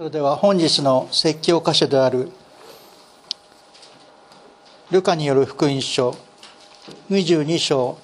[0.00, 2.30] それでは本日の説教箇所である
[4.90, 6.16] ルカによる福音書
[7.10, 7.98] 22章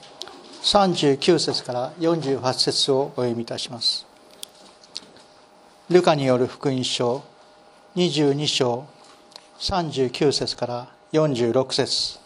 [0.60, 4.06] 39節から48節をお読みいたします。
[5.88, 7.24] ルカによる福音書
[7.96, 8.86] 22章
[9.58, 12.18] 39節から46節。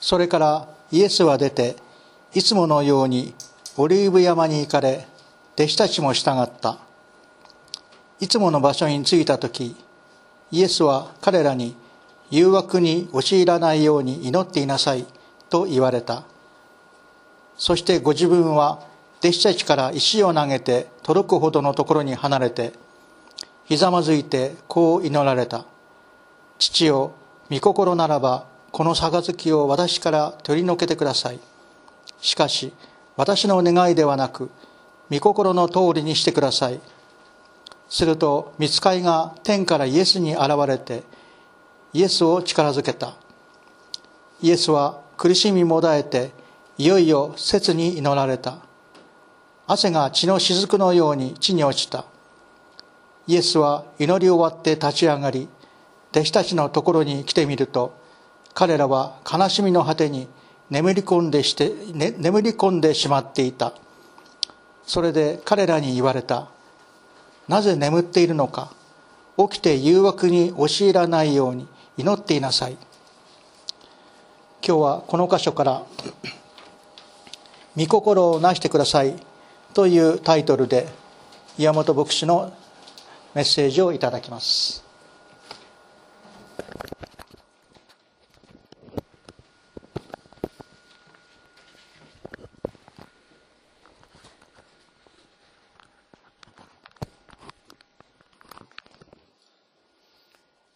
[0.00, 1.76] それからイエスは出て
[2.34, 3.34] いつものように
[3.76, 5.06] オリーブ山に行かれ
[5.54, 6.78] 弟子たちも従った。
[8.18, 9.74] いつもの場所に着いた時
[10.50, 11.74] イエスは彼らに
[12.30, 15.06] 誘惑に陥らないように祈っていなさい
[15.48, 16.24] と言われた。
[17.56, 18.82] そしてご自分は
[19.20, 22.72] 弟子たちから石を投げて届くほどのところに離れて
[23.66, 25.64] ひざまずいてこう祈られた。
[26.58, 27.12] 父よ
[27.50, 31.40] 御心ならばこの杯を私から取り除けてください。
[32.20, 32.72] しかし
[33.16, 34.50] 私の願いではなく
[35.10, 36.80] 御心の通りにしてください。
[37.88, 41.02] すると見つかいが天からイエスに現れて
[41.92, 43.14] イエスを力づけた。
[44.40, 46.30] イエスは苦しみもだえて
[46.78, 48.58] いよいよ切に祈られた。
[49.66, 52.04] 汗が血の雫のように地に落ちた。
[53.26, 55.48] イエスは祈り終わって立ち上がり
[56.10, 57.99] 弟子たちのところに来てみると
[58.54, 60.28] 彼らは悲しみの果てに
[60.70, 63.72] 眠り込んでして、ね、眠り込んでしまっていた。
[64.86, 66.48] それで彼らに言われた。
[67.48, 68.72] なぜ眠っているのか。
[69.48, 72.76] 起きて誘惑に押し入らないように祈っていなさい。
[74.66, 75.82] 今日はこの箇所から
[77.76, 79.14] 「御心をなしてください」
[79.72, 80.86] というタイトルで
[81.58, 82.52] 岩本牧師の
[83.34, 84.84] メッセージをいただきます。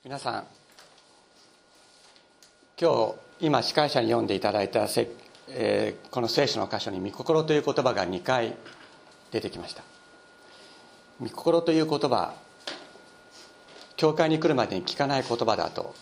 [0.05, 0.45] 皆さん
[2.79, 5.09] 今日今司会者に読んでいただいたせ、
[5.49, 8.55] えー、この聖書の箇所に「御心」という言葉が2回
[9.31, 9.83] 出てきました。
[11.23, 12.35] 御心という言葉
[13.97, 15.95] 教会に来るまでに聞かない言葉だと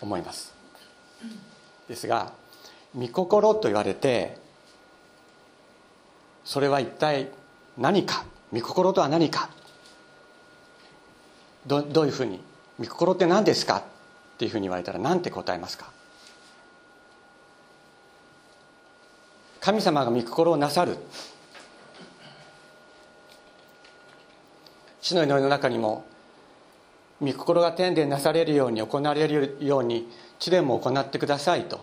[0.00, 0.54] 思います。
[1.88, 2.32] ですが
[2.96, 4.38] 御心と言われて
[6.44, 7.32] それは一体
[7.76, 9.50] 何か御心とは何か
[11.68, 12.40] どどういうふうに
[12.80, 13.82] 「御心って何ですか?」っ
[14.38, 15.90] ていうふうに言われたら何て答えますか？
[19.60, 20.96] 神様が御心をなさる。
[25.00, 26.04] 死の祈りの中にも
[27.20, 31.80] 御心が天でなされるように行われるように地でも行ってくださいと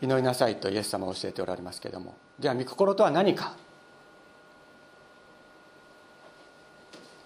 [0.00, 2.14] 祈りなさいとイエス様は教えておられますけれども。
[2.38, 3.54] では御心とは何か？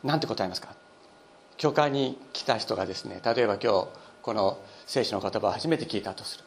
[0.02, 0.81] 何て答えますか？
[1.62, 3.88] 教会に来た人がですね例えば今日
[4.20, 6.44] この聖書の言葉を初めて聞いたとする。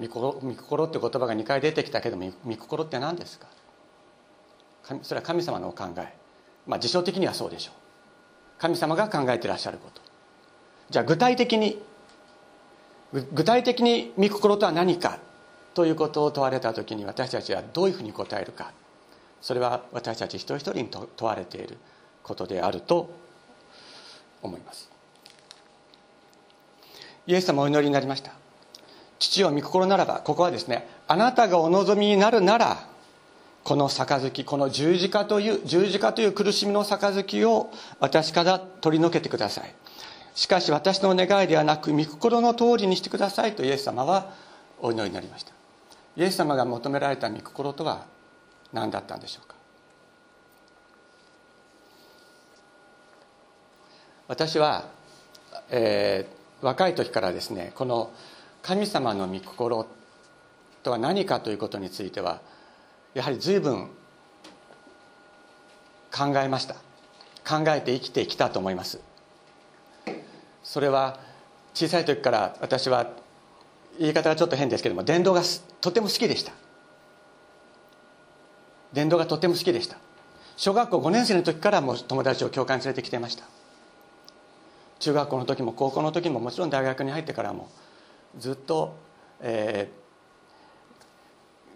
[0.00, 3.46] 御心御心って言葉が2回出てきたけども御心って何ですか？
[5.02, 6.12] それは神様のお考え。
[6.66, 7.74] まあ辞書的にはそうでしょう。
[8.60, 10.02] 神様が考えてらっしゃること。
[10.90, 11.80] じゃあ具体的に
[13.32, 15.20] 具体的に御心とは何か
[15.72, 18.72] ということを問われた時に私たちはどういうふうに答えるか。
[19.40, 21.78] それは私たち一人一人に問われている
[22.24, 23.27] ことであると
[24.42, 24.90] 思います。
[27.26, 28.32] イエス様お祈りになりました。
[29.18, 32.86] 父を御心ならばここはですねあなたがお望みになるなら
[33.64, 39.74] この杯この十字架という十字架という苦しみの杯を私から取り除けてください。
[40.34, 44.32] しかし私の願いではなく御心の通りにしてくださいとイエス様は
[44.78, 45.52] お祈りになりました。
[46.16, 48.06] イエス様が求められた御心とは
[48.72, 49.58] 何だったんでしょうか
[54.28, 54.88] 私は、
[55.70, 58.12] えー、若い時からですねこの
[58.62, 59.86] 神様の御心
[60.82, 62.40] とは何かということについては
[63.14, 63.88] やはり随分
[66.14, 66.74] 考えました。
[67.46, 69.00] 考えて生きてきたと思います。
[70.62, 71.18] それは
[71.72, 73.06] 小さい時から私は
[73.98, 75.42] 言い方がちょっと変ですけども伝道が
[75.80, 76.52] とても好きでした。
[78.92, 79.96] 伝道がとても好きでした。
[80.56, 83.44] 小学校5年生の時からも友達を教会に連れてきてました。
[84.98, 87.68] 中学校の時も高校の時ももちろん大学に入ってからも
[88.38, 88.96] ずっと、
[89.40, 89.88] え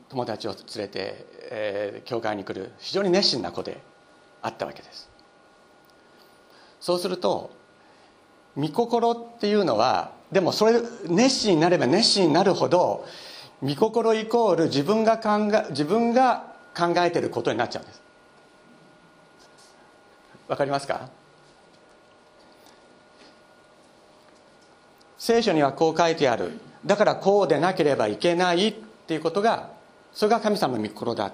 [0.08, 3.80] ー、友達を連れて、えー、教会に来る非常に熱心な子で
[4.42, 5.08] あったわけです。
[6.80, 7.50] そうすると
[8.56, 13.06] 御心っていうのはでもそれ熱心になれば熱心になるほど
[13.62, 18.02] 御心イコール自分が考え自分が考えてることになっちゃうんです。
[20.48, 21.21] わかりますか？
[25.24, 26.50] 聖書にはこう書いてある。
[26.84, 28.74] だからこうでなければいけないっ
[29.06, 29.70] ていうことが
[30.12, 31.30] それが神様の御心だ。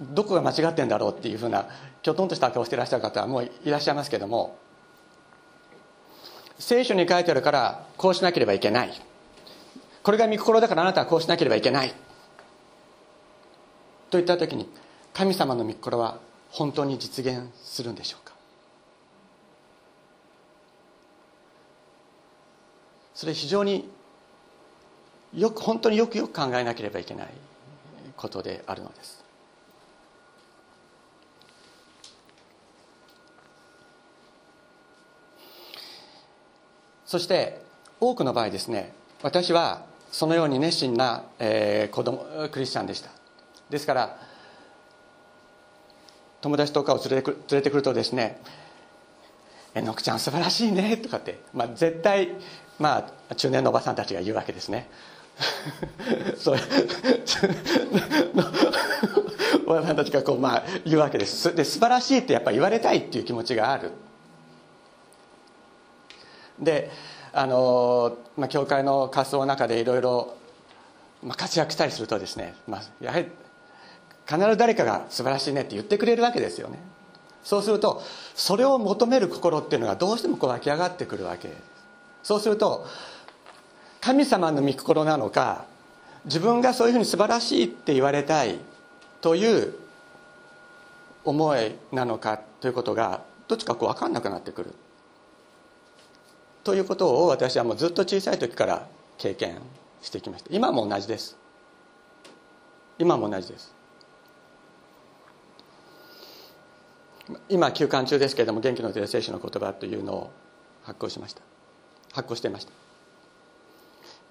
[0.00, 1.68] どこが間違ってんだろうっていうふうな
[2.02, 4.58] きょとんとした顔してらっしゃる方はもういらっしゃいますけども
[6.58, 9.00] 聖書に書いてあるからこうしなければいけない。
[10.02, 11.94] これが御心だからあなたはこうしなければいけない。
[14.10, 14.68] といった時に
[15.14, 16.18] 神様の御心は
[16.50, 18.29] 本当に実現するんでしょうか？
[23.20, 23.86] それ非常に
[25.34, 27.28] よく本当によくよく考えなければいけない
[28.16, 29.22] ことであるのです。
[37.04, 37.60] そして
[38.00, 43.10] 多くの場合ですね私はそのように熱心な、えー、子供クリスチャンでした。
[43.68, 44.18] ですから
[46.40, 48.40] 友達とかを連れてく連れてくるとですね
[49.76, 52.30] 「えのくちゃん素晴らしいね」とかって、まあ、絶対、
[52.80, 54.88] まあ、中年のおばさんたちが言うわけですね。
[56.36, 56.58] そう
[59.66, 61.54] おばさんたちがこう、まあ、言うわけです。
[61.54, 63.92] で素晴らしいってやっぱ言われたいっていう気持ちがある。
[66.58, 66.90] で
[67.34, 70.34] あの、まあ、教会の活動の中でいろいろ
[71.36, 73.26] 活躍したりするとですね、まあ、やはり
[74.26, 76.78] 必ず誰かが素晴らしいねって言ってくれるわけですよね。
[77.44, 78.02] そうすると
[78.34, 81.48] それを求める心っていうのがどうしてもこう湧き上がってくるわけ。
[81.48, 81.79] です
[82.22, 82.86] そうすると
[84.00, 85.64] 神様の御心なのか
[86.24, 88.58] 自分がそういうふうに素晴らしいって言われたい
[89.20, 89.74] という
[91.24, 94.74] 思いなのかということがどっちかこう分かんなくなってくる。
[96.62, 98.86] ということを私はもうずっと小さい時から
[99.18, 99.60] 経験
[100.02, 100.50] してきました。
[100.52, 101.36] 今も同じです。
[102.98, 103.74] 今も同じです。
[107.48, 110.30] 今休館中ですけれども元気の出る聖書の言葉というのを
[110.82, 111.42] 発行しました。
[112.12, 112.72] 発行していました。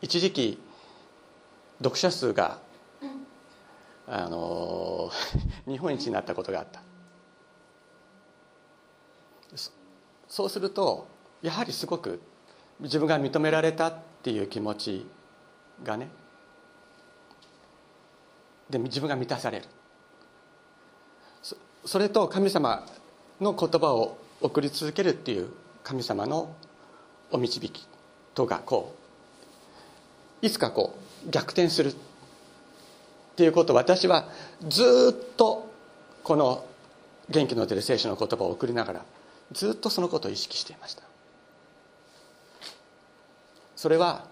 [0.01, 0.59] 一時期
[1.79, 2.59] 読者数が
[4.07, 5.11] あの
[5.67, 6.81] 日本一になったことがあった。
[10.27, 11.07] そうすると
[11.41, 12.21] やはりすごく
[12.79, 15.07] 自分が認められたっていう気持ち
[15.83, 16.07] がね
[18.69, 19.65] で自分が満たされる。
[21.85, 22.85] それと神様
[23.39, 26.53] の言葉を送り続けるっていう神様の
[27.31, 27.87] お導き
[28.33, 28.95] とがこ
[30.41, 30.95] ういつかこ
[31.27, 31.95] う逆転するっ
[33.35, 34.29] ていうことを私は
[34.67, 35.69] ずっと
[36.23, 36.65] この
[37.29, 39.05] 元気の出る聖書の言葉を送りながら
[39.51, 41.03] ずっとそのことを意識していました。
[43.75, 44.25] それは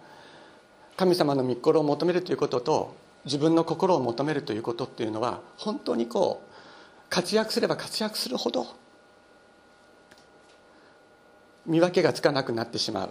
[0.98, 6.54] 神様の御心を求めるということと自分の心を求めるということっていうのは本当にこう
[7.10, 8.68] 活躍すれば活躍するほど
[11.68, 13.10] 見分けがつかなくなってしまう。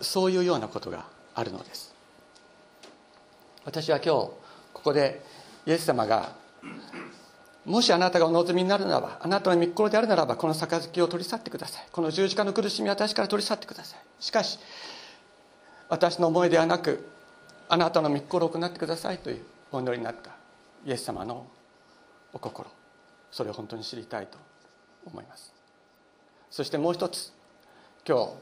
[0.00, 1.04] そういうようなことが
[1.34, 1.94] あるのです。
[3.64, 5.22] 私は今日ここで
[5.66, 6.32] イエス様が
[7.66, 11.86] もしあなたがお望みになるならばあなたの御心であるならばこの杯を取り去ってください。
[11.92, 14.00] この十字架の苦しみを私から取り去ってください。
[14.18, 14.58] しかし
[15.88, 17.06] 私の思いではなく
[17.68, 20.30] あなたの御心を行ってくださいというお祈りになった
[20.86, 21.46] イエス様の
[22.32, 22.70] お心。
[23.30, 24.38] それを本当に知りたいと
[25.04, 25.52] 思います。
[26.50, 27.32] そしてもう一つ
[28.06, 28.32] 今日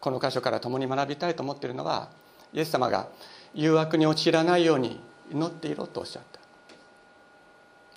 [0.00, 2.10] この箇所から共に学びたいと思っているのは
[2.52, 3.08] イエス様が
[3.54, 6.40] 誘惑に陥らないように祈っていろとおっしゃった。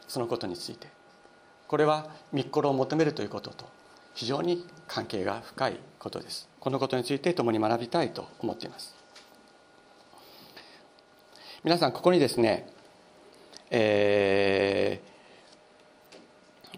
[0.07, 0.87] そのことについて
[1.67, 3.65] これは御心を求めるということと
[4.15, 6.49] 非常に関係が深いことです。
[6.59, 8.95] このことについて共に学びたいと思っています。
[11.63, 12.67] 皆さんここにですね、
[13.69, 15.01] え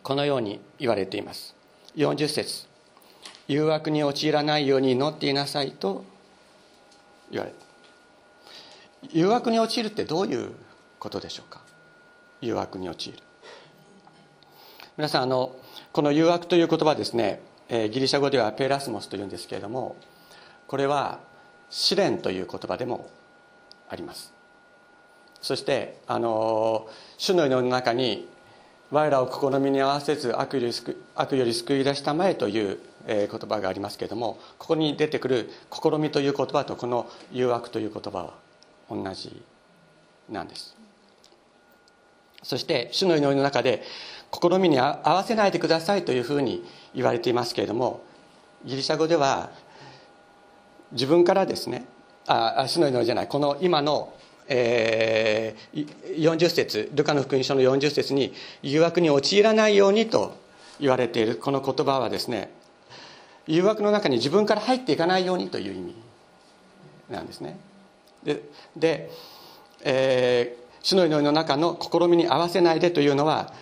[0.04, 1.56] このように言われています。
[1.96, 2.71] 40節。
[3.52, 6.06] 誘惑に陥らないように祈っていなさいと
[7.30, 7.58] 言われる。
[9.12, 10.52] 誘惑に陥るってどういう
[11.00, 11.60] ことでしょうか？
[12.40, 13.18] 誘惑に陥る。
[14.96, 15.54] 皆さんあの
[15.92, 19.98] この誘惑という言葉ですね、えー、ギリシャ語ではペラスモスというんですけれども
[20.68, 21.20] これは
[21.70, 23.10] 試練という言葉でも
[23.90, 24.32] あります。
[25.42, 28.30] そしてあの主の祈りの中に
[28.92, 38.34] 我らを試みに合わせず悪より救悪より救い出したまえという、言葉がありますけれどもここに出てくる「試み」という言葉とこの「誘惑」という言葉は
[38.92, 39.42] 同じ
[40.30, 40.78] なんです。
[42.44, 43.82] そして主の祈りの中で
[44.32, 48.02] 「試みに合わせないでください」というふうに言われていますけれども
[48.66, 49.50] ギリシャ語では
[50.92, 51.86] 自分からですね
[52.28, 54.14] あ主の祈りじゃないこの今の、
[54.54, 60.36] えー、40節ルカの福音書の40節に誘惑に陥らないようにと
[60.78, 62.52] 言われているこの言葉はですね
[63.48, 65.96] 誘惑の中に自分から入っていかないようにという意味
[67.10, 67.58] なんですね。
[68.26, 68.42] で
[68.76, 69.10] で、
[69.84, 73.54] えー、主の祈りの中の試みに合わせないでというのは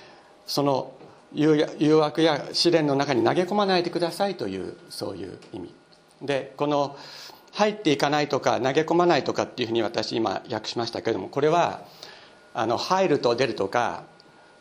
[0.47, 0.91] その
[1.33, 5.73] 誘惑や試練の中に投げ込まないでくださいというそういう意味。
[6.23, 6.97] でこの
[7.59, 11.81] 入っていかないとか投げ込まないとかっていうふうに私今訳しましたけれどもこれは
[12.53, 14.03] あの入ると出るとか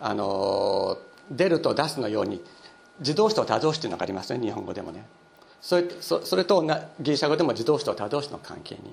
[0.00, 0.99] あの
[1.31, 2.43] 出ると出すのように
[2.99, 5.05] 自動詞と他動詞というのがありますね日本語でもね。
[5.61, 6.62] それそそれと
[7.00, 8.93] ギリシャ語でも自動詞と他動詞の関係に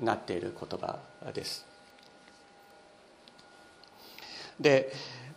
[0.00, 0.98] なっている言葉
[1.34, 1.66] です。
[4.60, 4.92] で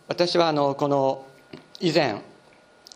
[0.06, 1.26] 私はあのこの
[1.80, 2.22] 以前、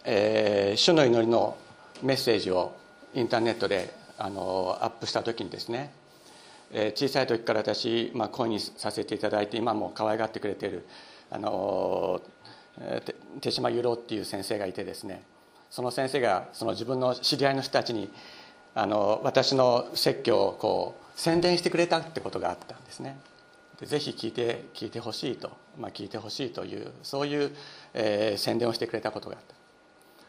[0.04, 1.56] えー、主の祈りの
[2.00, 2.76] メッセージを
[3.12, 5.90] インターネットであのアップした時にですね、
[6.72, 10.86] えー、小さい時から私、まあ、声にさせていただいて今も可愛がってくれている
[11.30, 12.20] あの
[13.40, 15.22] 手島裕郎っていう先生がいてですね
[15.70, 18.10] その先生がその自分の知り合いの人たちに
[18.74, 23.18] あの私の説教をこう宣伝してくれたってことがあったんですね。
[23.82, 27.50] ぜひ聞いて聞いてほしいと、まあ、聞いてほしいというそういう、
[27.94, 29.54] えー、宣伝をしてくれたことがあった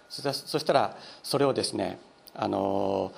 [0.08, 2.00] そしたそしたらそれをですね
[2.34, 3.12] あの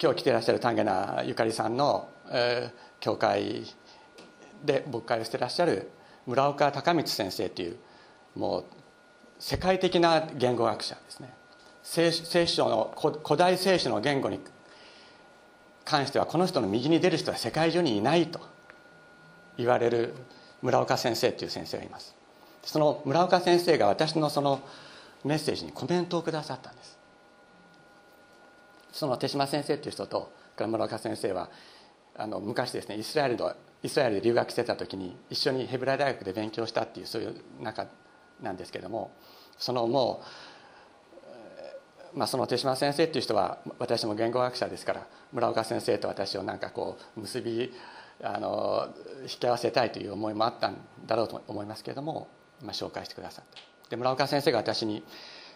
[0.00, 3.64] 今日来ていらっしゃる丹下なゆかりさんの、えー、教会
[4.64, 5.90] で牧会をしていらっしゃる
[6.26, 7.76] 村岡孝光先生という
[8.34, 8.64] もう
[9.38, 11.32] 世界的な言語学者ですね。
[11.82, 14.40] 聖聖書の古代聖書の言語に
[15.84, 18.40] 関してはこの人の右に出る人は世界中にいないと
[19.58, 20.14] 言われる
[20.62, 22.14] 村岡先生という先生がいます。
[22.64, 24.60] その村岡先生が私のその
[25.24, 26.93] メッセージにコメントをくださったんです。
[28.94, 31.50] その手島先生という人と村岡先生は
[32.16, 37.88] あの昔ですねイスラエルのイスラエルで留学してた時に一緒にヘブライ大学で勉強したっていうそういう中
[38.40, 39.10] なんですけども
[39.58, 40.22] そのも
[42.14, 47.72] う、まあ、その手島先生っていう人は私も言語学者ですから村岡先生と私をなんかこう結び
[48.22, 52.28] あの引き合わせたいという思いもあったんだろうと思いますけれども、
[52.62, 53.60] まあ、紹介してくださった。
[53.90, 55.02] で村岡先生が私に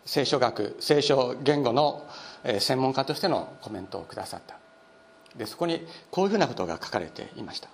[0.05, 2.07] 聖書学聖書言語の
[2.61, 4.57] 専門家としてのコメントをくださった。
[5.37, 7.69] でそこにこういうふうなことが書かれていました。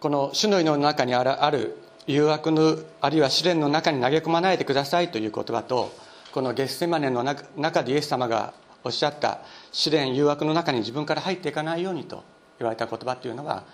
[0.00, 5.90] この主の祈りの中にある誘惑のあるいは試練の中に投げ込まないでくださいという言葉と
[6.32, 8.52] このゲッセマネの中でイエス様が
[8.84, 9.40] おっしゃった
[9.72, 12.22] 試練誘惑の中に自分から入っていかないようにと
[12.58, 13.64] 言われた言葉というのは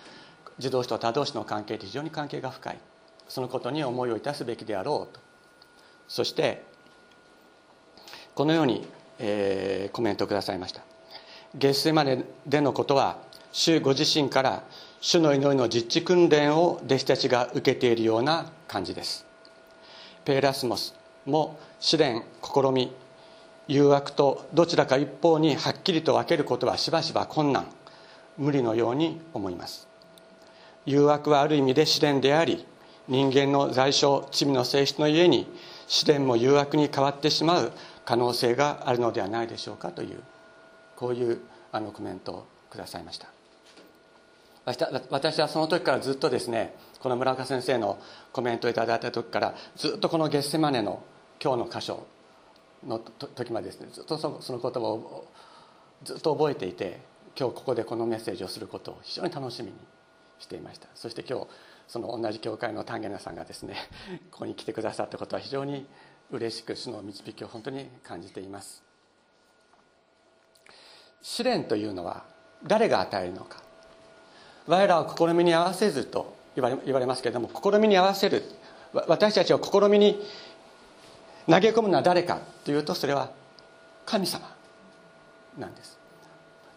[0.58, 2.78] 自動詞と他動詞の関係と非常に関係が深い。
[3.28, 5.20] そのことに思いをいたすべきであろうと。
[6.12, 6.62] そして
[8.34, 8.86] このように、
[9.18, 10.82] えー、コメントくださいました。
[11.54, 13.16] ゲッセマネでのことは
[13.50, 14.62] 主ご自身から
[15.00, 19.24] 主の祈りの実地訓練を弟子たちが受けているような感じです。
[20.26, 22.92] ペーラスモスも試練試み
[23.66, 27.68] 誘惑とどちらか一方にはっきりと分けることはしばしば困難
[28.36, 29.88] 無理のように思います。
[30.84, 32.66] 誘惑はある意味で試練であり
[33.08, 35.46] 人間の罪性罪の性質のゆえに
[35.86, 37.72] 試練も誘惑に変わってしまう
[38.04, 40.22] 可能性があるのではないでしょうかという
[40.96, 43.28] こういうあのコメントをくださいました。
[45.10, 47.98] 私はその時からずっとですねこの村岡先生の
[48.32, 51.02] コメントをいただいた時からずっとこの「ゲッセマネ」の
[51.42, 52.06] 今日の箇所
[52.86, 55.24] の時までですねずっとその言葉を
[56.04, 57.00] ずっと覚えていて
[57.36, 59.74] 今日ここでこのメッセージをすることを非常に楽しみに
[60.38, 60.86] していました。
[60.94, 61.46] そして今日
[61.92, 63.76] その同じ教会の丹下さんがですね
[64.32, 65.86] ここに来てくださったことは非常に
[66.30, 68.82] 嬉しく主の導きを本当に感じています。
[71.20, 72.24] 試練というのは
[72.64, 73.58] 誰が与えるのか。
[74.66, 78.42] 我らを試みに合わせずと言われ言われますけれども試みに合わせる。
[78.94, 80.18] 私たちを試みに
[81.46, 83.28] 投げ込むのは誰かというとそれは
[84.06, 84.50] 神様
[85.58, 85.98] なんです。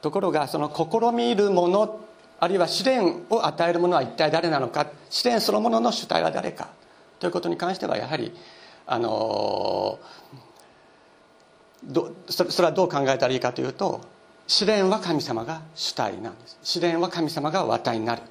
[0.01, 2.04] ところがその試みるもの
[2.45, 6.69] あるいは試練を与えるものは一体誰なのか試練そのものの主体は誰か。
[7.19, 8.35] ということに関してはやはり
[8.85, 9.97] あの
[11.83, 14.01] どそれはどう考えたらいいかというと
[14.45, 16.59] 試練は神様が主体なんです。
[16.61, 18.21] 試練は神様が綿になる。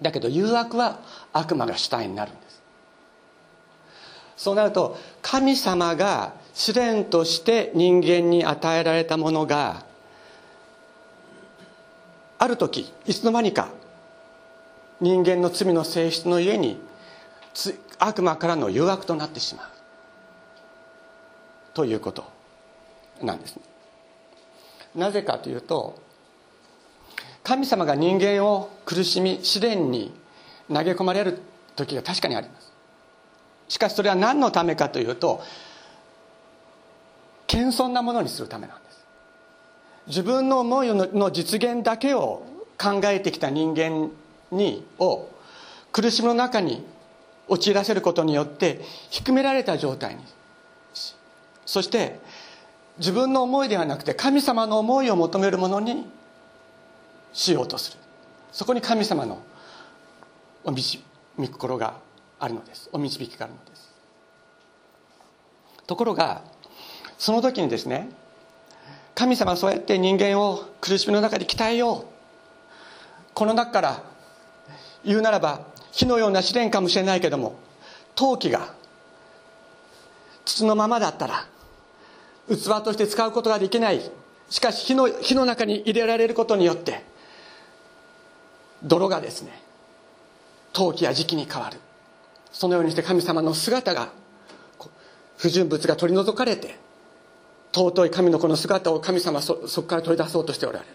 [0.00, 1.00] だけど誘惑は
[1.32, 2.62] 悪魔が主体になるんです。
[4.36, 9.87] そうなると神様が試練として人間に与えられたものが
[12.38, 13.68] ある時いつの間にか
[15.00, 16.80] 人間の罪の性質のゆえに
[17.98, 19.66] 悪魔からの誘惑となってしまう。
[21.74, 22.24] ということ
[23.22, 23.62] なんですね。
[24.94, 26.00] なぜかというと
[27.44, 30.12] 神様が人間を苦しみ試練に
[30.72, 31.40] 投げ込まれる
[31.76, 32.72] 時が確かにあります。
[33.68, 35.42] しかしそれは何のためかというと
[37.46, 38.87] 謙遜なものにするためなんです。
[40.08, 42.44] 自分の思いの実現だけを
[42.78, 44.10] 考えてきた人間
[44.50, 45.28] にを
[45.92, 46.84] 苦しみの中に
[47.46, 50.22] 陥らせることによって低められた状態に。
[51.64, 52.18] そして
[52.98, 56.06] 自分の思いではなくて神様の思いを求めるものに
[57.32, 57.98] しようとする。
[58.52, 59.42] そこに神様の
[60.64, 61.02] お導く
[61.52, 61.94] 心が
[62.38, 62.88] あるのです。
[62.92, 63.94] お導きがあるのです。
[65.86, 66.42] ところが
[67.18, 68.08] その時にですね
[69.18, 73.34] 神様はそうやって人間を苦しみの中で鍛えよう。
[73.34, 74.02] この中から
[75.04, 77.58] 言うならば火のような試練かもしれないけども
[78.14, 78.72] 陶器が
[80.44, 81.48] 筒のままだったら
[82.48, 84.08] 器として使うことができない。
[84.50, 87.04] しかし火の火の中に入れられることによって
[88.84, 89.60] 泥がですね
[90.72, 91.80] 陶器や時期に変わる。
[92.52, 94.12] そのようにして神様の姿が
[95.36, 96.86] 不純物が取り除かれて
[97.72, 100.90] 尊い神のこの姿を神様そそこから取り出そうとしておられる。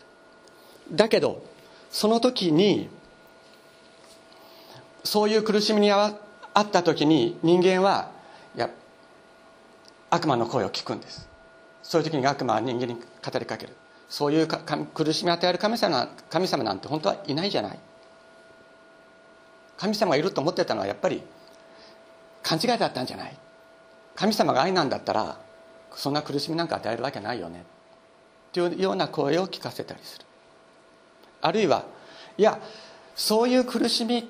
[0.92, 1.44] だけど
[1.92, 2.90] その時に
[5.04, 6.14] そういう苦しみにあ
[6.60, 8.10] った時に人間は
[8.56, 8.70] いや
[10.10, 11.30] 悪魔の声を聞くんです。
[11.84, 13.74] そういう時に悪魔は人間に語りかける。
[14.10, 17.80] そういう苦しみを与える神様神様なんて本当はいないじゃない。
[19.78, 21.24] 神様がいると思ってたのはやっぱり
[22.42, 23.38] 勘違いだったんじゃない。
[24.16, 25.38] 神様が愛なんだったら
[25.96, 27.66] そんな苦しみなんか与えるわけないよね。
[28.52, 30.26] というような声を聞かせたりする。
[31.42, 31.86] あるいは
[32.38, 32.60] いや
[33.16, 34.30] そういう苦しみ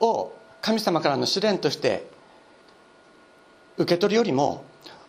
[0.00, 2.06] を神様からの試練として
[3.76, 4.64] 受け取るよりも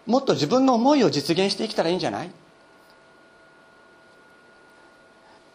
[0.05, 2.31] もっと自分の思いを実現して生きたらいいんじゃない？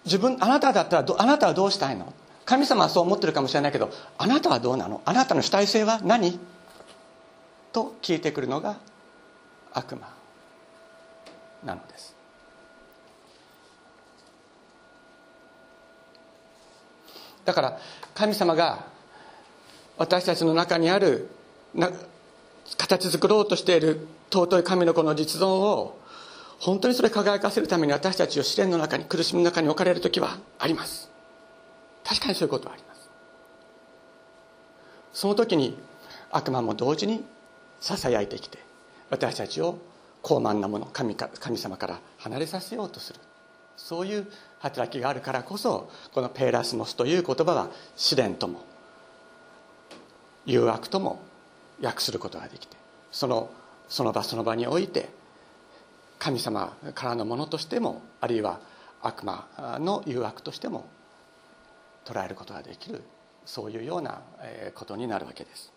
[0.04, 2.12] 自分あなただったらあなたはどうしたいの？
[2.44, 5.02] 神様はそう思ってるかもしれないけどあなたはどうなの？
[5.04, 6.38] あなたの主体性は何？
[7.72, 8.78] と聞いてくるのが
[9.72, 10.20] 悪魔。
[11.64, 12.14] なのです。
[17.44, 17.78] だから
[18.14, 18.86] 神様が
[19.98, 21.28] 私たちの中にある
[22.76, 25.98] 形作ろうとしている尊い神の子の実存を
[26.58, 31.10] 本当にそれ輝かせるために私たちを試練の中に苦しみの中に置かれる時はあります。
[32.04, 33.10] 確かにそういうことはあります。
[35.12, 35.76] その時に
[36.30, 37.24] 悪魔も同時に
[37.80, 38.58] ささやいてきて
[39.10, 39.78] 私たちを
[40.22, 43.20] 高慢なもの神か神様から離れさせようとする。
[43.76, 48.60] そういう働きがあるからこそこのペーラスモスという言葉は試練とも
[50.44, 51.22] 誘惑とも
[51.80, 52.76] 訳することができて
[53.10, 53.50] その
[53.88, 55.08] その場その場において
[56.18, 58.60] 神様からのものとしてもあるいは
[59.00, 59.48] 悪魔
[59.80, 60.84] の誘惑としても
[62.04, 63.02] 捉えることができる。
[63.46, 64.20] そういうような
[64.74, 65.72] ことになるわけです。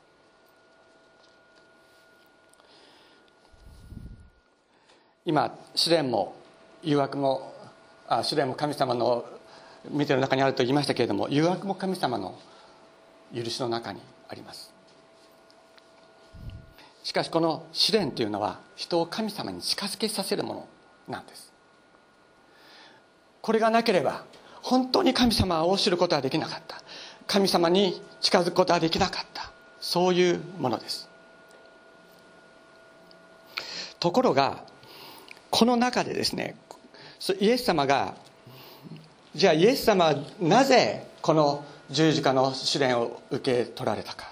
[5.25, 6.36] 今試練も
[6.81, 7.53] 誘惑も
[8.07, 9.25] あ試練も神様の
[9.89, 12.38] 見てる中にあると言いましたけれども誘惑も神様の
[13.33, 14.73] 許しの中にあります。
[17.03, 20.67] しかしこの試練というのは人を神様に近づけさせるもの
[21.07, 21.51] なんです。
[23.41, 24.23] これがなければ
[24.62, 26.81] 本当に神様を知ることはできなかった。
[27.27, 29.51] 神様に近づくことはできなかった。
[29.79, 31.09] そういうものです。
[33.99, 34.63] ところが
[35.53, 36.55] この中でですね
[37.39, 38.15] イエス様が
[39.35, 44.31] じゃあイエス様はなぜこの十字架の試練を受け取られたか。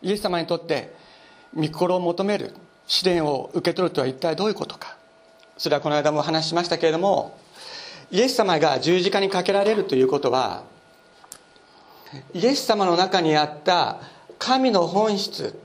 [0.00, 0.94] イエス様にとって
[1.56, 2.54] 御心を求める
[2.86, 4.96] 試練を受け取るとは一体どういうことか。
[5.58, 7.36] それはこの間もお話しましたけれども
[8.12, 10.62] イエス様が十字架にかけられるということは
[12.32, 13.98] イエス様の中にあった
[14.38, 15.58] 神の本質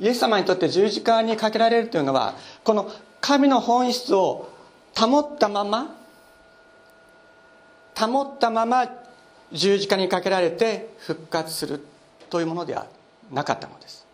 [0.00, 4.50] イエス様にとって十字架にかけられるというのはこの神の本質を
[4.96, 5.96] 保ったまま
[7.96, 8.86] 保ったまま
[9.52, 11.84] 十字架にかけられて復活する
[12.28, 12.86] というものでは
[13.32, 14.04] なかったのです。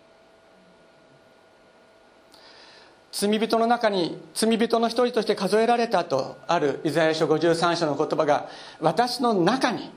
[3.13, 8.49] 罪人の中に罪人の一人として数えられたとあるイザヤ書53章の言葉が
[8.81, 9.91] 私の中に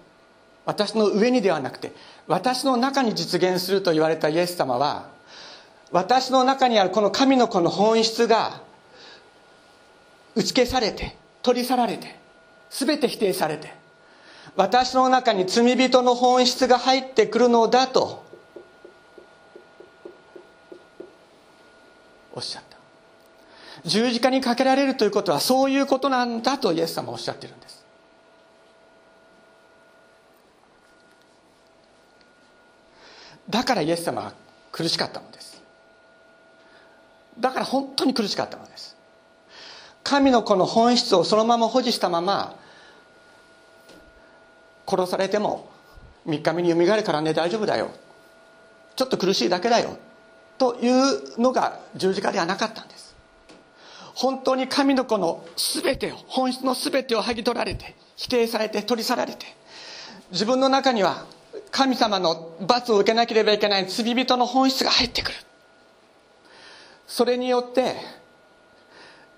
[0.66, 1.92] 私の上にではなくて
[2.28, 5.13] 私の中に実現すると言われたイエス様は
[5.94, 8.62] 私の中にあるこの神の子の本質が
[10.36, 12.18] 打ち消されて取り去られて
[12.72, 13.72] 全て否定されて
[14.56, 18.24] 私の中に罪人の本質が入ってくるのだと
[22.36, 22.78] おっしゃった。
[23.86, 27.86] 十字架にかけられるということはそういうことなんだとイエス様はおっしゃってるんです。
[33.48, 34.34] だからイエス様は
[34.72, 35.53] 苦しかったのです。
[37.40, 38.96] だから本当に苦しかったのです。
[40.04, 42.56] 神の子の本質をそのまま保持したまま
[44.86, 45.70] 殺されても
[46.28, 47.92] 3日目によみがえるからね大丈夫だよ。
[48.96, 49.98] ちょっと苦しいだけだよ。
[50.58, 53.16] というのが十字架ではなかったんです。
[54.14, 55.44] 本当に神の子の
[55.82, 59.48] 全てを本質の全てを剥ぎ取られて否定されて取り去られて
[60.32, 61.26] 自分の中には
[61.72, 65.38] 神様の罰を受けなければいけない罪人の本質が入ってくる。
[67.08, 67.96] それによって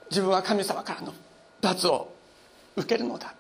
[0.10, 1.14] 自分は神様からの
[1.62, 2.14] 罰を
[2.76, 3.34] 受けるのだ。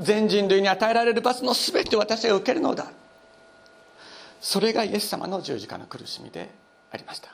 [0.00, 2.90] 全人類に与えられる罰の全てを私が受けるのだ。
[4.40, 6.50] それがイエス様の十字架の苦しみで
[6.90, 7.30] ありました。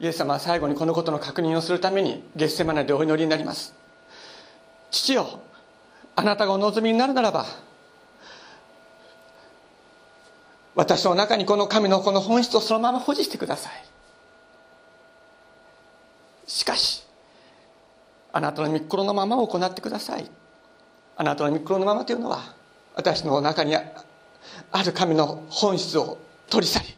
[0.00, 3.74] イエス様は最後にこのことの確認をするためにゲッセマネでお祈りになります。
[4.90, 5.40] 父よ
[6.16, 7.46] あなたがお望みになるならば
[10.74, 13.84] 私の中にこの神のこの本質をそのまま保持してください。
[16.46, 17.04] しかし
[18.32, 20.30] あなたの御心のままを行ってください。
[21.16, 22.54] あなたの御心のままというのは
[22.96, 23.82] 私の中にあ
[24.82, 26.18] る神の本質を
[26.50, 26.96] 取り去り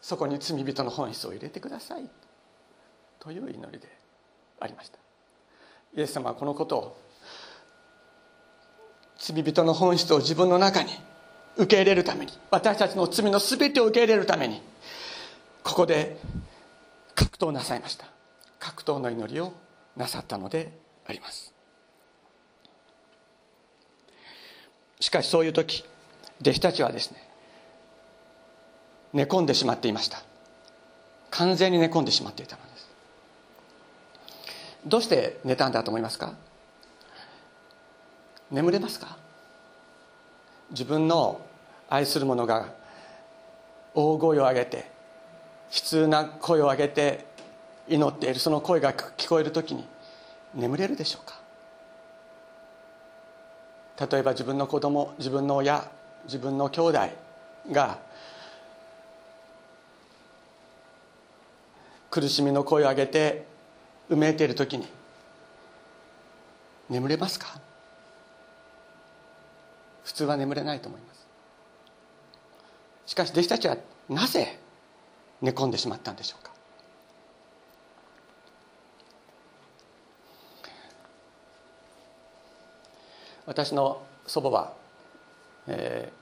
[0.00, 2.08] そこに罪人の本質を入れてください。
[3.20, 3.88] という祈りで
[4.58, 4.98] ありました。
[5.94, 6.96] イエス様はこのことを
[9.16, 10.90] 罪人の本質を自分の中に
[11.56, 14.62] 受け入れるために私たちの罪の全てを受け入れるために
[15.62, 16.18] ここで
[17.14, 18.06] 格闘なさいました。
[18.58, 19.52] 格闘の祈りを
[19.96, 20.72] なさったので
[21.06, 21.52] あります。
[25.00, 25.84] しかしそういう時
[26.40, 27.28] 弟子たちはですね
[29.12, 30.22] 寝込んでしまっていました。
[31.30, 32.90] 完全に寝込んでしまっていたのです。
[34.86, 36.34] どうして寝たんだと思いますか？
[38.50, 39.16] 眠れますか？
[40.72, 41.40] 自分の
[41.88, 42.68] 愛する者が
[43.94, 44.84] 大声を上げて悲
[45.70, 47.24] 痛な声を上げて
[47.88, 49.86] 祈っているその声が聞こえる時に
[50.54, 51.40] 眠れるでしょうか？
[54.10, 55.88] 例えば自分の子供自分の親
[56.24, 56.98] 自分の兄弟
[57.70, 57.98] が
[62.10, 63.46] 苦しみの声を上げて
[64.08, 64.86] うめいている時に
[66.88, 67.58] 眠れますか？
[70.04, 71.26] 普通は眠れないと思います。
[73.06, 73.76] しかし弟子たちは
[74.08, 74.58] なぜ
[75.40, 76.52] 寝込んでしまったんでしょうか。
[83.44, 84.72] 私の祖母は、
[85.66, 86.12] え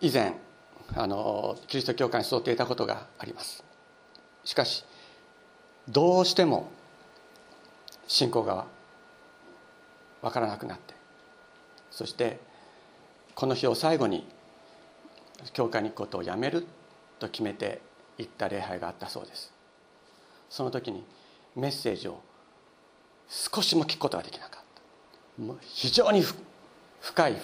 [0.00, 0.34] ー、以前
[0.94, 3.64] あのキリスト教会に育っていたことがあります。
[4.44, 4.84] しかし
[5.88, 6.70] どうしても
[8.06, 8.66] 信仰が
[10.22, 10.94] 分からなくなって
[11.98, 12.38] そして
[13.34, 14.24] この日を最後に
[15.52, 16.64] 教会に行くことをやめる
[17.18, 17.80] と決めて
[18.18, 19.52] 行った礼拝があったそうです。
[20.48, 21.04] その時に
[21.56, 22.20] メッセージを
[23.28, 24.62] 少しも聞くことができなかっ
[25.36, 25.42] た。
[25.42, 26.22] もう非常に
[27.00, 27.36] 深い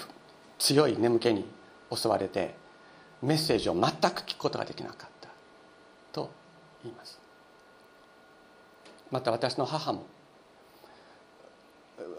[0.60, 1.44] 強い眠気に
[1.92, 2.54] 襲われて
[3.22, 5.30] メッセージを全く聞くことができなかった
[6.12, 6.30] と
[6.84, 7.18] 言います。
[9.10, 10.06] また私の母も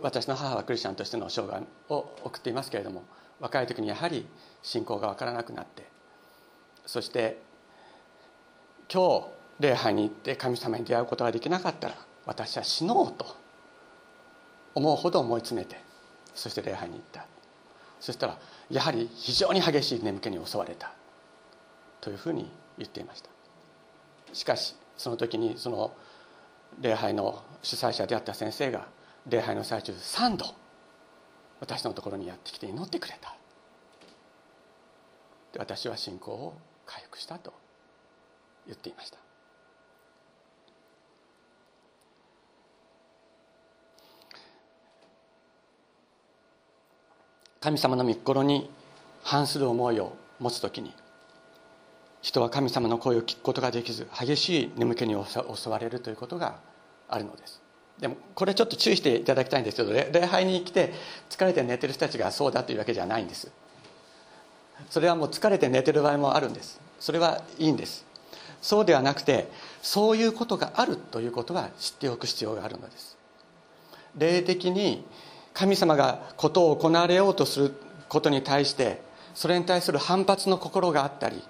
[0.01, 3.03] 私の母はクリスチャンとしての生涯を送っていますけれども
[3.39, 4.25] 若い時にやはり
[4.61, 5.85] 信仰が分からなくなって
[6.85, 7.39] そして
[8.91, 9.25] 今日
[9.59, 13.25] 礼拝に行って神様に出会うことができなかったら私は死のうと
[14.73, 15.85] 思うほど思い詰めて
[16.35, 17.25] そして礼拝に行った。
[17.99, 18.37] そしたら
[18.69, 20.91] やはり非常に激しい眠気に襲われた。
[22.01, 23.29] というふうに言っていました。
[24.33, 25.91] しかしその時にその
[26.81, 28.85] 礼拝の主催者であった先生が
[29.27, 30.45] 礼拝の最中3度
[31.59, 33.35] 私のところにやってきて祈ってくれた。
[35.57, 36.53] 私は信仰を
[36.85, 37.53] 回復したと
[38.67, 39.17] 言っていました。
[47.61, 48.69] 神様の御心に
[49.23, 50.93] 反する思いを持つ時に
[52.21, 56.59] 人は神様の声を聞くことができず激しい眠気に襲われるということが
[57.07, 57.64] あるのです。
[57.99, 60.93] でもこれちょっと注意していただきたいんですけど礼拝に来て
[61.29, 63.51] 疲れて寝てる人たちがそうだというわけじゃないんです。
[64.89, 66.79] それはもう疲れて寝てる場合もあるんです。
[66.99, 68.05] それはいいんです。
[68.61, 69.49] そうではなくて
[69.81, 73.17] そういうことがあるということは知っておく必要があるのです。
[74.17, 75.05] 霊的に
[75.53, 77.73] 神様がことを行われようとする
[78.09, 79.01] ことに対して
[79.33, 81.41] それに対する反発の心があったり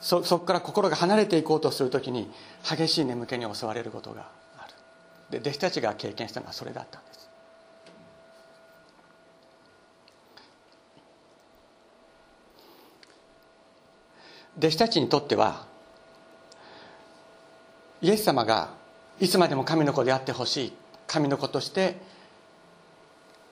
[0.00, 2.30] そこから心が離れていこうとする時に
[2.64, 4.28] 激しい眠気に襲われることが
[5.30, 7.30] で弟子たちが経験したのはそれだったんです。
[14.58, 15.64] 弟子たちにとっては
[18.02, 18.70] イエス様が
[19.20, 20.72] いつまでも神の子であってほしい
[21.06, 21.96] 神の子として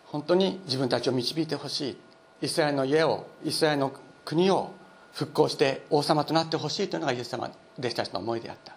[0.07, 1.99] 本当に自分たちを導いてほしい
[2.47, 3.93] イスラエルの家をイスラエルの
[4.25, 4.73] 国を
[5.12, 8.75] 復興して王様となってほしいというのがイエス様弟子たちの思いであった。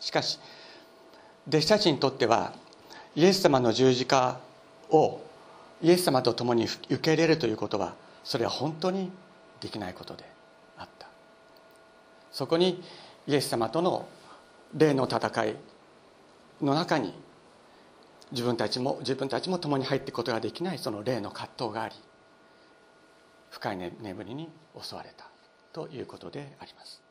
[0.00, 0.38] しかし
[1.48, 2.52] 弟子たちにとっては
[3.14, 4.38] イエス様の十字架
[4.90, 5.20] を
[5.82, 9.10] イエス様と共に受け入れるということはそれは本当に
[9.60, 10.24] できないことで
[10.76, 11.08] あった。
[12.30, 12.82] そこに
[13.26, 14.06] イエス様との
[14.76, 15.56] 霊の戦い
[16.62, 17.14] の中に
[18.32, 21.94] 自分たちも自分たちも共に入っていくことができないその霊の葛藤があり
[23.50, 24.48] 深い眠りに
[24.80, 25.26] 襲われた
[25.72, 27.09] ということであります。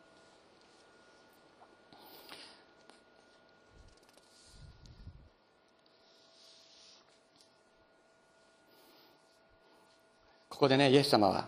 [10.59, 11.47] ここでねイエス様は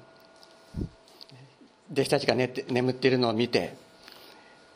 [1.92, 3.76] 弟子たちが寝て眠っているのを見て、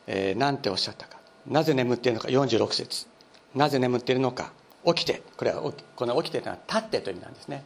[0.06, 1.16] えー、なんておっしゃったか。
[1.46, 2.28] なぜ眠っているのか。
[2.28, 3.06] 46節。
[3.54, 4.52] なぜ眠っているのか。
[4.84, 5.22] 起きて。
[5.38, 5.62] これは
[5.96, 7.64] この起きてというのは立ってという意味なんですね。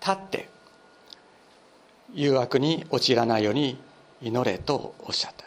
[0.00, 0.48] 立って。
[2.14, 3.76] 誘惑に陥らないように
[4.22, 5.46] 祈れとおっしゃった。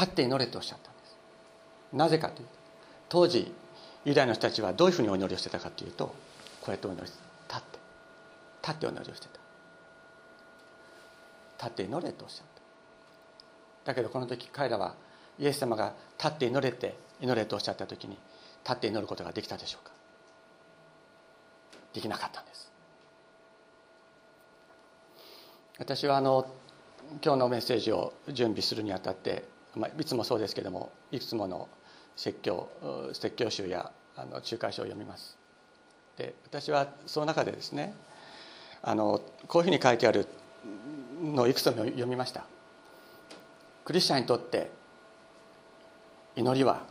[0.00, 1.16] 立って祈れとおっしゃったんです。
[1.92, 2.54] なぜかというと
[3.10, 3.52] 当時
[4.04, 6.06] ユダヤの人たちはどういうふうにお祈りをしてたかというと
[6.60, 7.78] こうやってお祈りして立って。
[8.62, 9.40] 立ってお祈りをしてた。
[11.66, 12.46] 立って祈れとおっしゃっ
[13.84, 13.90] た。
[13.92, 14.94] だけどこの時彼らは
[15.38, 18.16] イエス様が立って祈れて祈れとおっしゃった時に
[18.64, 19.92] 立って祈ることができたでしょうか。
[21.92, 22.72] できなかったんです。
[25.78, 26.46] 私はあの
[27.24, 31.68] 今日のメッセージを準備するにあたって、まあ、いつもそうですけどもいくつもの
[32.16, 32.68] 説教
[33.12, 35.36] 説教集やあの仲介書を読みます。
[36.16, 37.94] で私はその中でですね
[38.82, 40.26] あのこういうふうに書いてある
[41.22, 42.44] のをいくつも読みました。
[43.84, 44.70] クリスチャンにとって
[46.36, 46.82] 祈りは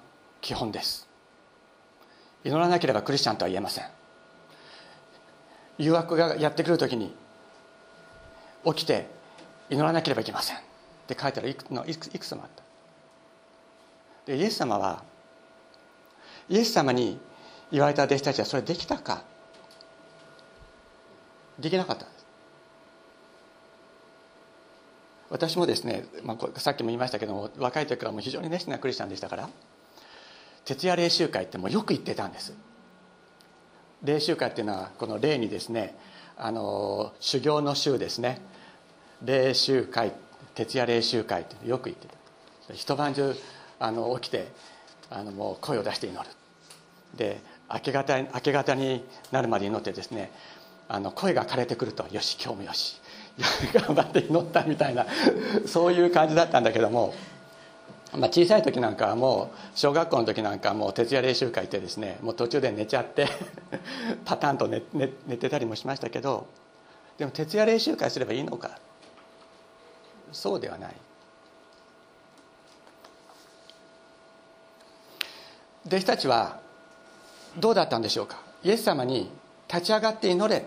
[0.41, 1.07] 基本です。
[2.43, 3.85] 祈らなければクリスチャンとは言えません。
[5.77, 7.13] 誘惑がやってくる時に
[8.65, 9.07] 起きて
[9.69, 10.57] 祈らなければいけません。
[10.57, 10.59] っ
[11.07, 12.63] て書いてあるいくのいくつもあった。
[14.25, 15.03] でイエス様は
[16.51, 17.17] イエス様に
[17.71, 19.23] 言われた弟子たちはそれできたか？
[21.57, 22.05] できなかった
[25.29, 29.49] 私もですね、まあ、さっきも言いましたけども若い時からも非常に熱心なクリスチャンでしたから
[30.65, 32.53] 徹夜練習会ってもよく行ってたんです。
[34.03, 35.95] 霊習会っていうのはこの霊にですね
[36.35, 38.41] あの修行の週ですね。
[39.23, 40.11] 霊習会
[40.55, 42.07] 徹夜霊習会ってよく言って
[42.67, 42.73] た。
[42.73, 43.35] 一晩中
[43.79, 44.51] あの起きて
[45.09, 46.25] あのもう声を出して祈る。
[47.15, 50.31] で明け方明け方になるまで祈ってですね
[50.87, 53.01] あの声が枯れてくるとよし今日もよし
[53.73, 55.05] 頑張って祈ったみたいな
[55.65, 57.13] そういう感じだったんだけども
[58.13, 63.29] まあ、小さい時なんかはもう小学校の時なんかはもう徹夜練習会行ってですねもう途中で寝ちゃって
[64.25, 66.45] パタンと寝寝寝てたりもしましたけど
[67.17, 68.79] でも徹夜練習会すればいいのか。
[70.31, 70.95] そうではない。
[75.85, 76.59] 弟子たちは
[77.57, 78.41] どうだったんでしょうか？
[78.63, 79.29] イエス様に
[79.67, 80.65] 立ち上がって祈れ。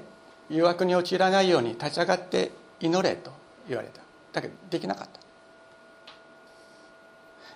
[0.51, 3.33] 誘惑に陥らないように立ち上がって祈れと
[3.67, 4.03] 言われた。
[4.33, 5.21] だけどできなかった。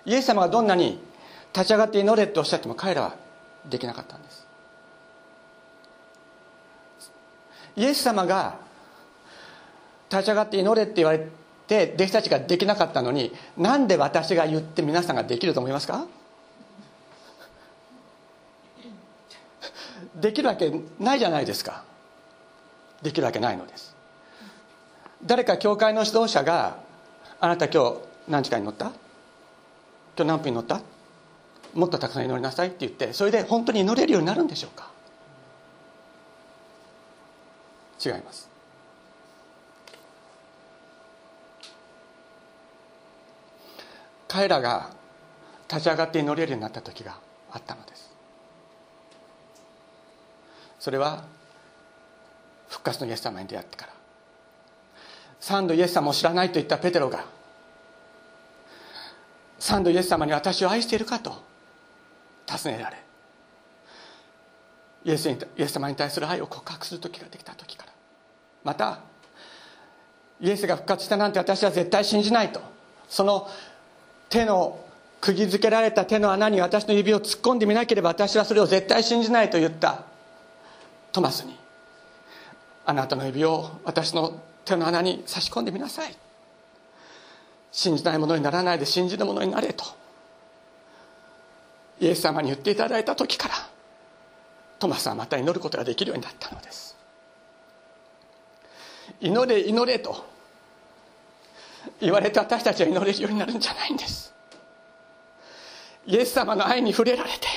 [0.05, 0.99] イエス様がどんなに
[1.53, 3.15] 立ち上がって祈れっておっしゃっても彼らは
[3.69, 4.47] できなかったんです。
[7.75, 8.57] イエス様が
[10.09, 11.27] 立ち上がって祈れって言われ
[11.67, 16.07] て弟子たちができなかったのになんで私が言って皆さんができると思いますか？
[20.19, 21.83] できるわけないじゃないですか。
[23.01, 23.95] できるわけないのです。
[25.25, 26.77] 誰か教会の指導者が
[27.39, 28.85] あなた今日何時間に乗った？
[28.85, 28.93] 今
[30.17, 30.81] 日何分に乗った？
[31.73, 34.89] もっとたくさん祈りなさいって言ってそれで本当に祈れるようになるんでしょうか？
[38.03, 38.49] 違います。
[44.27, 44.91] 彼らが
[45.69, 47.17] 立ち上がって祈れるようになった時が
[47.51, 48.08] あったのです。
[50.79, 51.23] それは
[52.69, 53.99] 復活のイエス様に出会ってから。
[55.39, 57.23] 三度イエス様を知らないと言ったペテロが
[59.57, 61.33] 三度イエス様に私を愛しているかと
[62.45, 62.97] 尋ねられ
[65.05, 67.91] イエスにイエス様に対する愛を告白する時ができた時から
[68.63, 68.99] また
[70.41, 72.61] イエスが復活したなんて私は絶対信じないと
[73.07, 73.47] その
[74.29, 74.79] 手の
[75.21, 80.08] 釘付けられた手の穴に私の指を突っ込んでみなければ私はそれを絶対信じないと言った。
[81.11, 81.57] トマスに
[82.85, 86.15] あなたの指を私の手の穴に差し込んでみなさい。
[87.71, 89.85] 信じないものにならないで信じるものになれと
[91.99, 93.53] イエス様に言っていただいた時から
[94.79, 96.97] トマスはまた祈ることができるようになったのです。
[99.21, 100.25] 祈れ祈れと
[101.99, 104.33] 言われて私たちは祈れるようになるんじゃないんです。
[106.05, 107.47] イエス様の愛に触れられて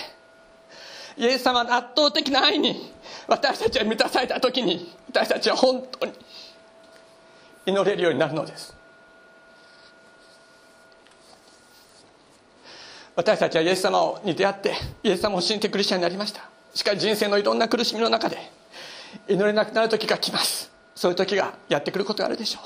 [1.16, 2.92] イエス様の圧倒的な愛に
[3.32, 6.12] 私たちは満たされた時に私たちは本当に
[7.64, 8.76] 祈れるようになるのです。
[13.16, 16.42] 私たちはイエス様に出会ってイエス様を信じてクリスチャンになりました。
[16.74, 18.36] しかし人生のいろんな苦しみの中で
[19.26, 20.70] 祈れなくなる時が来ます。
[20.94, 22.64] そういう時がやってくることがあるでしょう。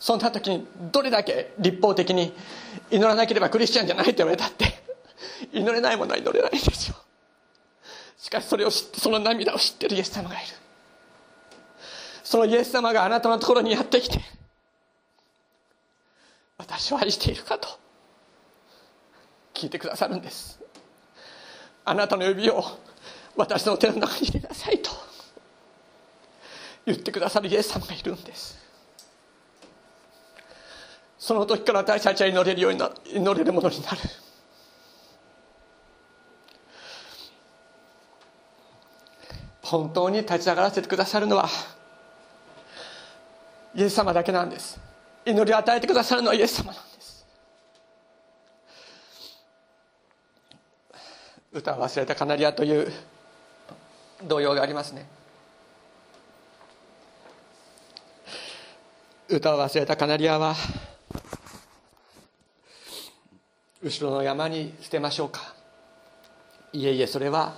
[0.00, 2.34] そんな時にどれだけ立法的に
[2.90, 4.66] 祈らなければクリスチャンじゃないと言われたって
[5.50, 7.07] 祈れないものは祈れないでしょう。
[8.18, 10.52] しかしそれを知ってその涙を知ってるイエス様がいる。
[12.24, 14.20] そのイエス様があなたのところにやってきて
[16.58, 17.68] 私を愛しているかと
[19.54, 20.60] 聞いてくださるんです。
[21.84, 22.62] あなたの指を
[23.36, 24.90] 私の手の中に入れなさいと
[26.84, 28.58] 言ってくださるイエス様がいるんです。
[31.18, 33.98] その時から私たちは祈れるようにな祈れるものになる。
[39.70, 41.46] 本当に立ち上がらせてくださるのは
[43.74, 44.80] イエス様だけなんです。
[45.26, 47.26] 祈りを与えてくださるのはイエス様なんです。
[51.52, 52.90] 歌を忘れたカナリアという
[54.26, 55.06] 童謡がありますね。
[59.28, 60.54] 歌を忘れたカナリアは
[63.82, 65.52] 後ろの山に捨てましょうか。
[66.72, 67.52] いえいえそれは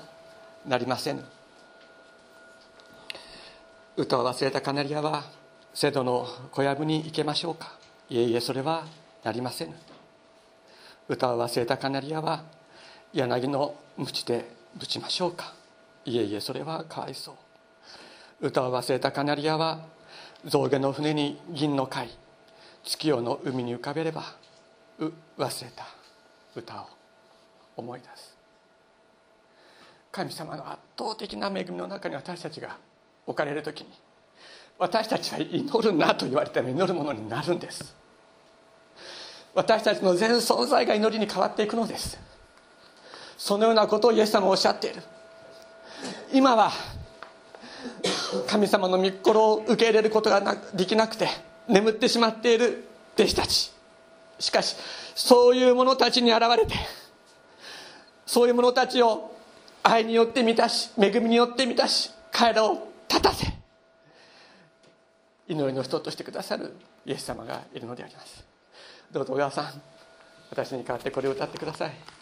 [0.67, 1.40] なりません。
[3.97, 5.25] 歌を忘れたカナリアは
[5.75, 7.77] 瀬戸の小籔に行けましょうか。
[8.09, 8.85] いえいえそれは
[9.23, 9.75] なりません
[11.09, 12.43] 歌を忘れたカナリアは
[13.13, 15.53] 柳の鞭でぶちましょうか。
[16.05, 17.33] いえいえそれはかわいそ
[18.41, 18.47] う。
[18.47, 19.81] 歌を忘れたカナリアは
[20.45, 22.09] 象牙の船に銀の貝
[22.85, 24.25] 月夜の海に浮かべれば
[24.99, 25.87] う忘れた。
[26.55, 26.87] 歌を
[27.77, 28.37] 思い出す。
[30.11, 32.77] 神様の圧倒的な恵みの中に私たちが
[33.31, 33.89] 置かれる時に
[34.79, 37.95] 私たちは祈るなと言われたら祈るものになるんです。
[39.55, 42.19] 私たちの全存在が祈りに変わっていくのです。
[43.37, 45.03] そのようなことをイエス様はおっしゃっている。
[46.33, 46.71] 今は
[48.47, 51.29] 神様の御心を受け入れることができなくて
[51.69, 53.73] 眠ってしまっている弟子たち。
[54.39, 54.77] しかし
[55.15, 56.75] そういう者たちに現れて
[58.25, 59.37] そういう者たちを
[59.83, 63.47] 愛によって満たし恵みによって満たし彼らを立たせ
[65.49, 68.47] 祈りの人としてくださるイエス様がいるのであります。
[69.11, 69.83] どうぞ小川さん
[70.51, 72.20] 私に代わってこれを歌ってください。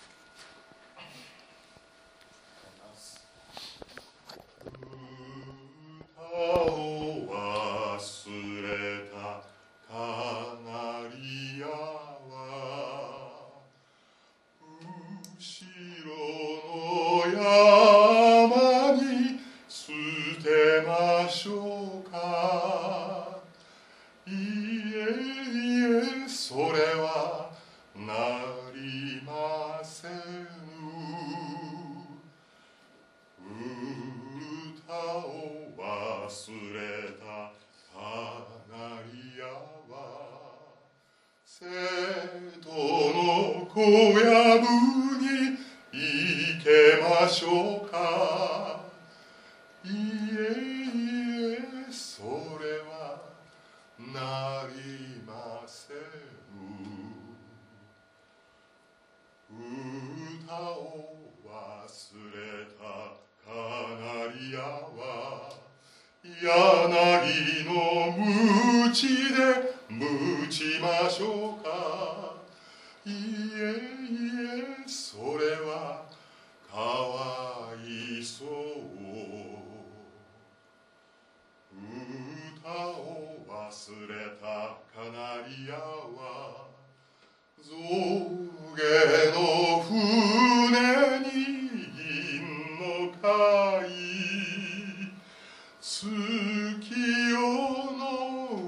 [96.01, 97.42] 月夜の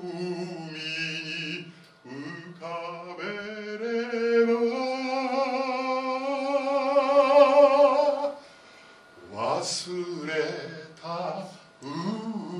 [0.03, 1.71] 海に
[2.05, 2.65] 浮か
[3.17, 3.23] べ
[3.79, 3.87] れ
[4.47, 4.51] ば
[9.33, 10.33] 忘れ
[11.01, 11.07] た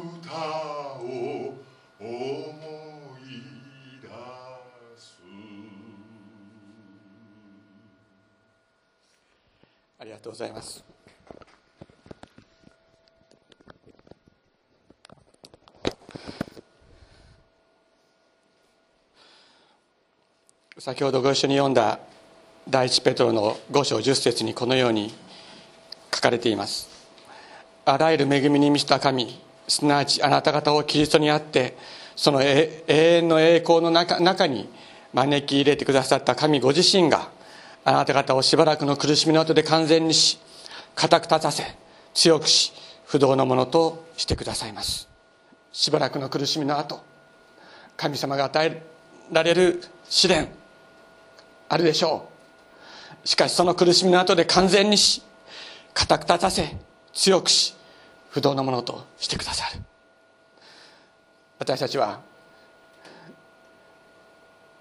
[0.05, 0.39] 歌
[1.01, 1.05] を
[1.99, 2.07] 思
[3.19, 3.29] い
[4.01, 4.07] 出
[4.97, 5.19] す
[9.99, 10.90] ありがとうございます。
[20.81, 21.99] 先ほどご一緒に読んだ
[22.67, 25.13] 第一ペトロの5章10節にこのように
[26.15, 26.89] 書かれています。
[27.85, 31.77] あらゆる恵みに満ちた神すなわちあなた方をキリストにあって
[32.17, 34.71] その永遠の栄光の中に
[35.13, 37.29] 招き入れてくださった神ご自身が
[37.85, 40.39] あなた方をしばらくの苦しみの後で完全にし
[40.95, 41.77] 固く立たせ
[42.15, 42.73] 強くし
[43.05, 45.11] 不動のものとしてくださいます。
[45.73, 47.03] しばらくの苦しみの後
[47.99, 48.83] 神様が与え
[49.31, 50.49] られる試練
[51.71, 52.29] あるでしょ
[53.25, 53.29] う。
[53.29, 55.23] しかしその苦しみの後で完全にし
[55.95, 56.77] 固く立たせ
[57.13, 57.77] 強くし
[58.31, 59.81] 不動のものとしてくださる。
[61.61, 62.21] 私たちは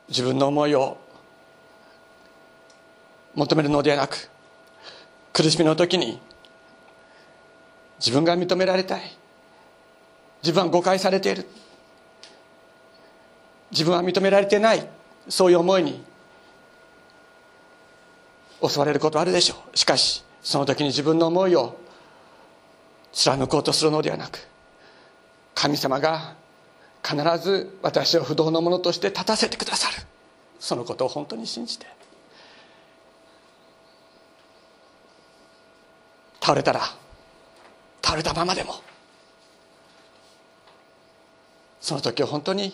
[0.08, 0.98] 自分の思いを
[3.36, 4.30] 求めるのではなく
[5.32, 6.20] 苦しみの時に
[8.00, 9.02] 自分が認められたい。
[10.42, 11.46] 自分は誤解されている。
[13.70, 14.88] 自分は認められてない。
[15.28, 16.09] そういう思いに
[18.62, 19.78] 襲われることあるでしょう。
[19.78, 21.78] しかしその時に自分の思いを
[23.12, 24.48] 貫こうとするのではなく
[25.56, 26.36] 神様が
[27.04, 30.06] 必ず私を不動のものとして立たせてくださる。
[30.60, 31.86] そのことを本当に信じて。
[36.42, 36.82] 倒れたら
[38.02, 38.76] 倒れたままでも
[41.80, 42.74] その時を本当に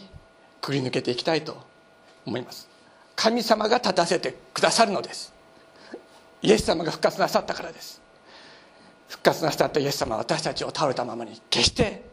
[0.61, 1.57] くり抜けていきたいと
[2.25, 2.67] 思います。
[3.15, 5.34] 神様が立たせてくださるのです。
[6.41, 8.01] イエス様が復活なさったからです。
[9.07, 12.03] 復活なさったイエス様は私たちを倒れたままに決して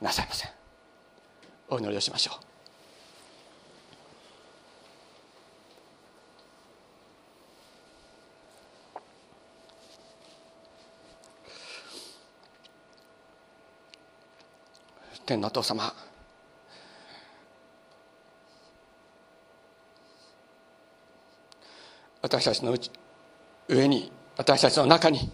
[0.00, 0.50] なさいません。
[1.68, 2.52] お祈りをしましょう。
[15.24, 15.94] 天のお父様
[22.20, 22.90] 私たちのうち
[23.74, 25.30] 上に私たちの中に。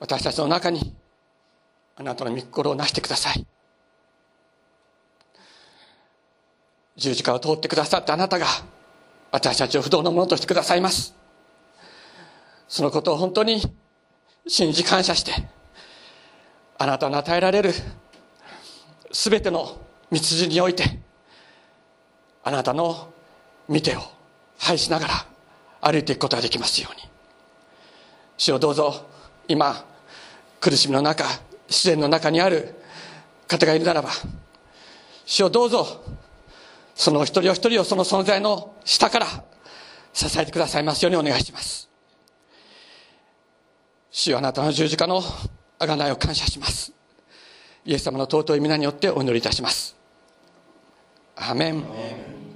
[0.00, 0.94] 私たちの中に
[1.96, 3.46] あなたの御心をなしてください。
[6.96, 8.46] 十字架を通ってくださったあなたが
[9.30, 11.14] 私たちを不動のものとしてくださいます。
[12.68, 13.62] そのことを本当に
[14.46, 15.32] 信じ感謝して
[16.76, 17.72] あなたの与えられる
[19.10, 19.80] 全ての
[20.12, 20.84] 道筋において
[22.44, 23.12] あなたの
[23.68, 24.00] 見てを
[24.58, 25.37] 拝しながら
[25.80, 27.02] 歩いていくことができますように。
[28.36, 29.06] 主をどうぞ
[29.48, 29.84] 今
[30.60, 31.24] 苦しみの中
[31.68, 32.74] 自然の中にある
[33.46, 34.10] 方がいるならば
[35.26, 36.02] 主をどうぞ
[36.94, 39.26] その一人お一人をその存在の下から
[40.12, 41.88] 支えてくださいますようにお願いします。
[44.10, 45.22] 主よあなたの十字架の
[45.78, 46.92] 贖いを感謝します。
[47.84, 49.96] イエス様の尊い皆によってお祈りいたします。
[51.36, 52.47] アメン。